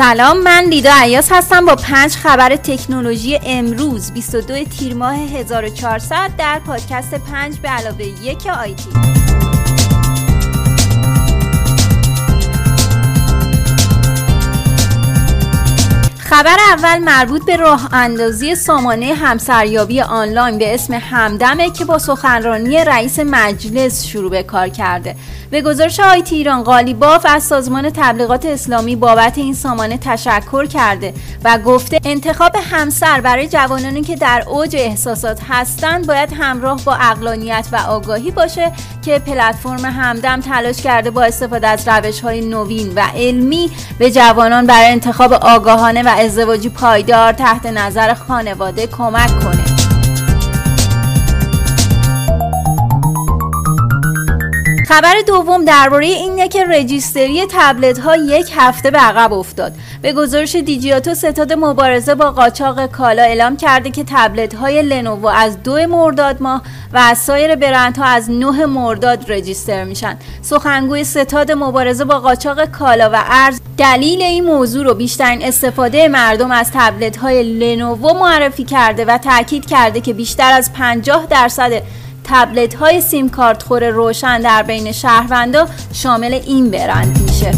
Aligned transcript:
سلام 0.00 0.42
من 0.42 0.64
لیدا 0.70 0.90
عیاس 1.02 1.32
هستم 1.32 1.66
با 1.66 1.76
پنج 1.76 2.14
خبر 2.14 2.56
تکنولوژی 2.56 3.40
امروز 3.46 4.12
22 4.12 4.64
تیر 4.64 4.94
ماه 4.94 5.14
1400 5.14 6.36
در 6.38 6.58
پادکست 6.58 7.14
پنج 7.14 7.58
به 7.58 7.68
علاوه 7.68 8.04
یک 8.04 8.46
آیتی 8.46 8.88
خبر 16.30 16.56
اول 16.72 16.98
مربوط 16.98 17.44
به 17.44 17.56
راه 17.56 17.88
اندازی 17.92 18.54
سامانه 18.54 19.14
همسریابی 19.14 20.00
آنلاین 20.00 20.58
به 20.58 20.74
اسم 20.74 20.94
همدمه 20.94 21.70
که 21.70 21.84
با 21.84 21.98
سخنرانی 21.98 22.84
رئیس 22.84 23.18
مجلس 23.18 24.04
شروع 24.06 24.30
به 24.30 24.42
کار 24.42 24.68
کرده. 24.68 25.16
به 25.50 25.62
گزارش 25.62 26.00
آیتی 26.00 26.36
ایران 26.36 26.62
قالیباف 26.62 27.26
از 27.28 27.42
سازمان 27.42 27.90
تبلیغات 27.90 28.46
اسلامی 28.46 28.96
بابت 28.96 29.38
این 29.38 29.54
سامانه 29.54 29.98
تشکر 29.98 30.66
کرده 30.66 31.14
و 31.44 31.58
گفته 31.58 32.00
انتخاب 32.04 32.56
همسر 32.70 33.20
برای 33.20 33.48
جوانانی 33.48 34.02
که 34.02 34.16
در 34.16 34.44
اوج 34.46 34.76
احساسات 34.76 35.40
هستند 35.48 36.06
باید 36.06 36.32
همراه 36.32 36.84
با 36.84 36.94
اقلانیت 36.94 37.66
و 37.72 37.76
آگاهی 37.76 38.30
باشه 38.30 38.72
که 39.02 39.18
پلتفرم 39.18 39.84
همدم 39.84 40.40
تلاش 40.40 40.82
کرده 40.82 41.10
با 41.10 41.22
استفاده 41.22 41.68
از 41.68 41.88
روش 41.88 42.20
های 42.20 42.40
نوین 42.40 42.92
و 42.96 43.00
علمی 43.16 43.70
به 43.98 44.10
جوانان 44.10 44.66
برای 44.66 44.92
انتخاب 44.92 45.32
آگاهانه 45.32 46.02
و 46.02 46.08
ازدواجی 46.08 46.68
پایدار 46.68 47.32
تحت 47.32 47.66
نظر 47.66 48.14
خانواده 48.14 48.86
کمک 48.86 49.40
کنه. 49.40 49.79
خبر 54.90 55.14
دوم 55.26 55.64
درباره 55.64 56.06
اینه 56.06 56.48
که 56.48 56.64
رجیستری 56.64 57.46
تبلت 57.50 57.98
ها 57.98 58.16
یک 58.16 58.52
هفته 58.56 58.90
به 58.90 58.98
عقب 58.98 59.32
افتاد. 59.32 59.72
به 60.02 60.12
گزارش 60.12 60.56
دیجیاتو 60.56 61.14
ستاد 61.14 61.52
مبارزه 61.52 62.14
با 62.14 62.30
قاچاق 62.30 62.86
کالا 62.86 63.22
اعلام 63.22 63.56
کرده 63.56 63.90
که 63.90 64.04
تبلت 64.06 64.54
های 64.54 64.82
لنوو 64.82 65.26
از 65.26 65.62
دو 65.62 65.86
مرداد 65.86 66.42
ماه 66.42 66.62
و 66.92 66.98
از 66.98 67.18
سایر 67.18 67.56
برندها 67.56 68.04
از 68.04 68.30
9 68.30 68.66
مرداد 68.66 69.32
رجیستر 69.32 69.84
میشن. 69.84 70.16
سخنگوی 70.42 71.04
ستاد 71.04 71.52
مبارزه 71.52 72.04
با 72.04 72.18
قاچاق 72.18 72.64
کالا 72.64 73.10
و 73.12 73.22
ارز 73.26 73.60
دلیل 73.78 74.22
این 74.22 74.44
موضوع 74.44 74.84
رو 74.84 74.94
بیشترین 74.94 75.42
استفاده 75.42 76.08
مردم 76.08 76.50
از 76.50 76.70
تبلت 76.74 77.16
های 77.16 77.42
لنوو 77.42 78.18
معرفی 78.18 78.64
کرده 78.64 79.04
و 79.04 79.18
تاکید 79.18 79.66
کرده 79.66 80.00
که 80.00 80.12
بیشتر 80.12 80.52
از 80.52 80.72
50 80.72 81.26
درصد 81.26 81.82
تبلت 82.30 82.74
های 82.74 83.00
سیم 83.00 83.28
کارت 83.28 83.62
خور 83.62 83.88
روشن 83.88 84.40
در 84.40 84.62
بین 84.62 84.92
شهروندا 84.92 85.68
شامل 85.92 86.34
این 86.34 86.70
برند 86.70 87.20
میشه. 87.22 87.52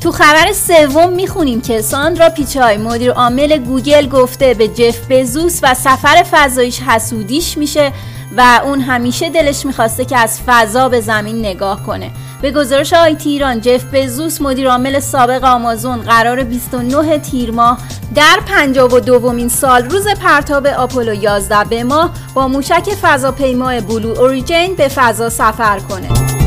تو 0.00 0.12
خبر 0.12 0.52
سوم 0.52 1.12
می‌خونیم 1.12 1.60
که 1.60 1.82
ساندرا 1.82 2.28
پیچای 2.28 2.76
مدیر 2.76 3.12
عامل 3.12 3.58
گوگل 3.58 4.08
گفته 4.08 4.54
به 4.54 4.68
جف 4.68 5.10
بزوس 5.10 5.60
و 5.62 5.74
سفر 5.74 6.24
فضاییش 6.30 6.80
حسودیش 6.80 7.58
میشه 7.58 7.92
و 8.36 8.60
اون 8.64 8.80
همیشه 8.80 9.30
دلش 9.30 9.66
می‌خواسته 9.66 10.04
که 10.04 10.16
از 10.16 10.40
فضا 10.46 10.88
به 10.88 11.00
زمین 11.00 11.38
نگاه 11.38 11.82
کنه. 11.86 12.10
به 12.42 12.50
گزارش 12.50 12.92
آیتی 12.92 13.30
ایران 13.30 13.60
جف 13.60 13.84
بزوس 13.92 14.40
مدیر 14.40 14.68
عامل 14.68 15.00
سابق 15.00 15.44
آمازون 15.44 16.00
قرار 16.00 16.44
29 16.44 17.18
تیر 17.18 17.50
ماه 17.50 17.78
در 18.14 18.40
52 18.46 19.00
دومین 19.00 19.48
سال 19.48 19.90
روز 19.90 20.08
پرتاب 20.08 20.66
آپولو 20.66 21.14
11 21.14 21.64
به 21.64 21.84
ماه 21.84 22.10
با 22.34 22.48
موشک 22.48 22.88
فضاپیمای 23.02 23.80
Blue 23.80 24.08
Origin 24.08 24.74
به 24.74 24.88
فضا 24.88 25.30
سفر 25.30 25.78
کنه. 25.78 26.41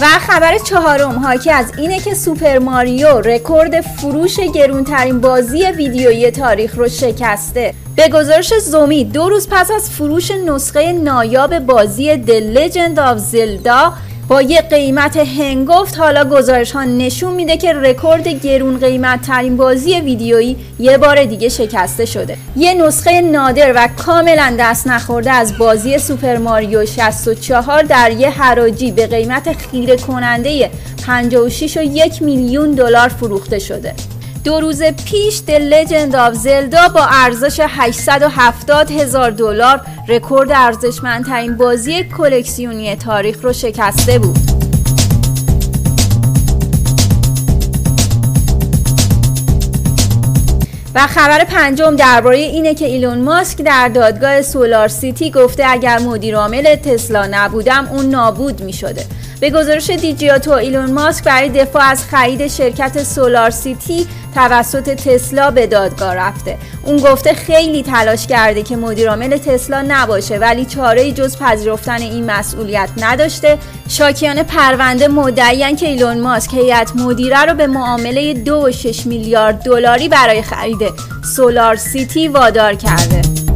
و 0.00 0.06
خبر 0.06 0.58
چهارم 0.58 1.18
حاکی 1.18 1.50
از 1.50 1.72
اینه 1.78 2.00
که 2.00 2.14
Super 2.14 2.58
Mario 2.58 3.20
رکورد 3.20 3.80
فروش 3.80 4.40
گرونترین 4.40 5.20
بازی 5.20 5.64
ویدیویی 5.64 6.30
تاریخ 6.30 6.74
رو 6.78 6.88
شکسته. 6.88 7.74
به 7.96 8.08
گزارش 8.08 8.58
زومیت 8.58 9.04
دو 9.04 9.28
روز 9.28 9.48
پس 9.50 9.70
از 9.70 9.90
فروش 9.90 10.30
نسخه 10.30 10.92
نایاب 10.92 11.58
بازی 11.58 12.24
The 12.24 12.56
Legend 12.56 12.96
of 12.96 13.18
Zelda 13.32 14.09
با 14.30 14.42
یه 14.42 14.60
قیمت 14.60 15.16
هنگفت 15.16 15.98
حالا 15.98 16.24
گزارش 16.24 16.72
ها 16.72 16.84
نشون 16.84 17.34
میده 17.34 17.56
که 17.56 17.72
رکورد 17.72 18.28
گرون 18.28 18.78
قیمت 18.78 19.22
ترین 19.22 19.56
بازی 19.56 20.00
ویدیویی 20.00 20.56
یه 20.78 20.98
بار 20.98 21.24
دیگه 21.24 21.48
شکسته 21.48 22.04
شده. 22.04 22.36
یه 22.56 22.74
نسخه 22.74 23.20
نادر 23.20 23.72
و 23.76 23.88
کاملا 23.96 24.56
دست 24.58 24.86
نخورده 24.86 25.30
از 25.30 25.58
بازی 25.58 25.98
سوپر 25.98 26.36
ماریو 26.36 26.86
64 26.86 27.82
در 27.82 28.10
یه 28.10 28.30
حراجی 28.30 28.90
به 28.90 29.06
قیمت 29.06 29.52
خیره 29.52 29.96
کننده 29.96 30.70
56 31.06 31.76
و 31.76 31.82
یک 31.82 32.22
میلیون 32.22 32.70
دلار 32.70 33.08
فروخته 33.08 33.58
شده. 33.58 33.94
دو 34.44 34.60
روز 34.60 34.82
پیش 34.82 35.38
The 35.38 35.60
Legend 35.72 36.12
of 36.12 36.34
Zelda 36.44 36.92
با 36.94 37.06
ارزش 37.10 37.60
870 37.68 38.90
هزار 38.90 39.30
دلار 39.30 39.80
رکورد 40.08 40.52
ارزشمندترین 40.52 41.56
بازی 41.56 42.04
کلکسیونی 42.04 42.96
تاریخ 42.96 43.44
رو 43.44 43.52
شکسته 43.52 44.18
بود. 44.18 44.38
و 50.94 51.06
خبر 51.06 51.44
پنجم 51.44 51.96
درباره 51.96 52.38
اینه 52.38 52.74
که 52.74 52.86
ایلون 52.86 53.18
ماسک 53.18 53.58
در 53.58 53.88
دادگاه 53.88 54.42
سولار 54.42 54.88
سیتی 54.88 55.30
گفته 55.30 55.64
اگر 55.66 55.98
مدیر 55.98 56.36
عامل 56.36 56.76
تسلا 56.76 57.28
نبودم 57.30 57.88
اون 57.92 58.06
نابود 58.06 58.60
می 58.62 58.72
شده. 58.72 59.06
به 59.40 59.50
گزارش 59.50 59.90
دیجیاتو 59.90 60.50
ایلون 60.50 60.92
ماسک 60.92 61.24
برای 61.24 61.48
دفاع 61.48 61.82
از 61.82 62.04
خرید 62.04 62.46
شرکت 62.46 63.02
سولار 63.02 63.50
سیتی 63.50 64.06
توسط 64.34 64.90
تسلا 64.94 65.50
به 65.50 65.66
دادگاه 65.66 66.14
رفته. 66.14 66.58
اون 66.82 66.96
گفته 66.96 67.34
خیلی 67.34 67.82
تلاش 67.82 68.26
کرده 68.26 68.62
که 68.62 68.76
مدیرعامل 68.76 69.36
تسلا 69.36 69.84
نباشه 69.88 70.38
ولی 70.38 70.64
چاره 70.64 71.12
جز 71.12 71.38
پذیرفتن 71.38 72.00
این 72.00 72.30
مسئولیت 72.30 72.88
نداشته. 72.96 73.58
شاکیان 73.88 74.42
پرونده 74.42 75.08
مدعیان 75.08 75.76
که 75.76 75.88
ایلون 75.88 76.20
ماسک 76.20 76.54
هیئت 76.54 76.92
مدیره 76.96 77.44
رو 77.44 77.54
به 77.54 77.66
معامله 77.66 78.44
2.6 78.44 79.06
میلیارد 79.06 79.62
دلاری 79.62 80.08
برای 80.08 80.42
خرید 80.42 80.78
SolarCity 81.36 82.28
وادار 82.28 82.74
کرده. 82.74 83.49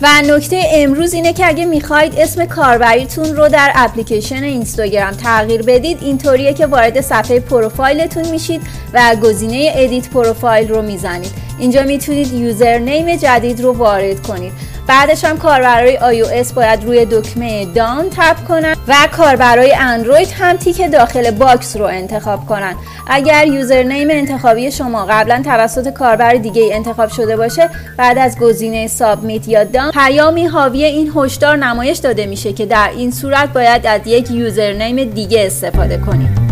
و 0.00 0.22
نکته 0.22 0.62
امروز 0.72 1.14
اینه 1.14 1.32
که 1.32 1.46
اگه 1.46 1.64
می‌خواید 1.64 2.14
اسم 2.18 2.44
کاربریتون 2.46 3.36
رو 3.36 3.48
در 3.48 3.72
اپلیکیشن 3.74 4.42
اینستاگرام 4.42 5.12
تغییر 5.12 5.62
بدید 5.62 5.98
اینطوریه 6.02 6.54
که 6.54 6.66
وارد 6.66 7.00
صفحه 7.00 7.40
پروفایلتون 7.40 8.28
میشید 8.28 8.62
و 8.92 9.16
گزینه 9.22 9.72
edit 9.74 10.08
profile 10.10 10.68
رو 10.68 10.82
می‌زنید. 10.82 11.45
اینجا 11.58 11.82
می‌تونید 11.82 12.32
username 12.32 13.16
جدید 13.16 13.60
رو 13.60 13.72
وارد 13.72 14.22
کنید. 14.26 14.52
بعدش 14.88 15.24
هم 15.24 15.38
کاربرای 15.38 15.98
iOS 15.98 16.52
باید 16.52 16.84
روی 16.84 17.04
دکمه 17.04 17.66
Done 17.74 18.10
tap 18.10 18.48
کنن 18.48 18.76
و 18.88 18.94
کاربرای 19.16 19.74
اندروید 19.74 20.28
هم 20.38 20.56
تیک 20.56 20.90
داخل 20.92 21.30
box 21.30 21.76
رو 21.76 21.84
انتخاب 21.84 22.46
کنن. 22.46 22.74
اگر 23.06 23.46
یوزرنیم 23.46 24.08
انتخابی 24.10 24.72
شما 24.72 25.06
قبلا 25.10 25.42
توسط 25.44 25.92
کاربر 25.92 26.34
دیگه 26.34 26.68
انتخاب 26.72 27.08
شده 27.08 27.36
باشه 27.36 27.70
بعد 27.96 28.18
از 28.18 28.38
گزینه 28.38 28.86
سابمیت 28.86 29.48
یا 29.48 29.64
دان 29.64 29.90
پیامی 29.90 30.46
حاوی 30.46 30.84
این 30.84 31.12
هشدار 31.16 31.56
نمایش 31.56 31.98
داده 31.98 32.26
میشه 32.26 32.52
که 32.52 32.66
در 32.66 32.90
این 32.96 33.10
صورت 33.10 33.52
باید 33.52 33.86
از 33.86 34.00
یک 34.06 34.30
یوزرنیم 34.30 35.04
دیگه 35.04 35.46
استفاده 35.46 35.98
کنید. 35.98 36.45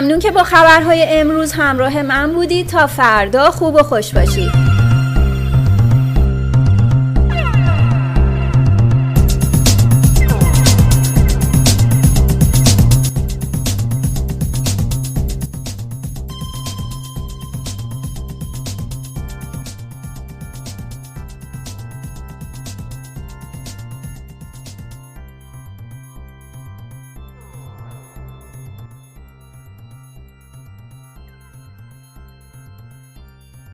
ممنون 0.00 0.18
که 0.18 0.30
با 0.30 0.42
خبرهای 0.42 1.06
امروز 1.08 1.52
همراه 1.52 2.02
من 2.02 2.32
بودید. 2.32 2.68
تا 2.68 2.86
فردا 2.86 3.50
خوب 3.50 3.74
و 3.74 3.82
خوش 3.82 4.14
باشید. 4.14 4.67